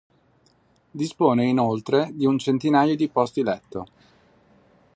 [0.89, 3.85] Dispone inoltre di un centinaio di posti letto.